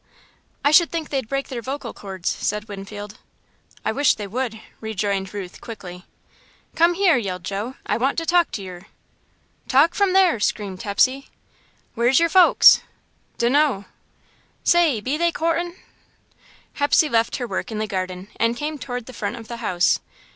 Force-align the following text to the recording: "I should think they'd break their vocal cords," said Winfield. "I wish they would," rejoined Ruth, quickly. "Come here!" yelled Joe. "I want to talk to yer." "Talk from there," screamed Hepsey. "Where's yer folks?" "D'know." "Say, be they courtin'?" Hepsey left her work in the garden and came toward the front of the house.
"I 0.65 0.71
should 0.71 0.89
think 0.89 1.09
they'd 1.11 1.29
break 1.29 1.49
their 1.49 1.61
vocal 1.61 1.93
cords," 1.93 2.27
said 2.27 2.67
Winfield. 2.67 3.19
"I 3.85 3.91
wish 3.91 4.15
they 4.15 4.25
would," 4.25 4.59
rejoined 4.79 5.31
Ruth, 5.31 5.61
quickly. 5.61 6.05
"Come 6.73 6.95
here!" 6.95 7.17
yelled 7.17 7.43
Joe. 7.43 7.75
"I 7.85 7.97
want 7.97 8.17
to 8.17 8.25
talk 8.25 8.49
to 8.53 8.63
yer." 8.63 8.87
"Talk 9.67 9.93
from 9.93 10.13
there," 10.13 10.39
screamed 10.39 10.81
Hepsey. 10.81 11.27
"Where's 11.93 12.19
yer 12.19 12.29
folks?" 12.29 12.81
"D'know." 13.37 13.85
"Say, 14.63 15.01
be 15.01 15.17
they 15.19 15.31
courtin'?" 15.31 15.75
Hepsey 16.79 17.07
left 17.07 17.35
her 17.35 17.45
work 17.45 17.71
in 17.71 17.77
the 17.77 17.85
garden 17.85 18.29
and 18.37 18.57
came 18.57 18.79
toward 18.79 19.05
the 19.05 19.13
front 19.13 19.35
of 19.35 19.49
the 19.49 19.57
house. 19.57 19.99